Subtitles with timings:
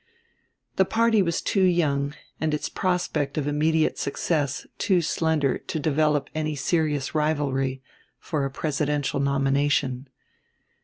[0.77, 6.27] The party was too young and its prospect of immediate success too slender to develop
[6.33, 7.83] any serious rivalry
[8.17, 10.07] for a presidential nomination.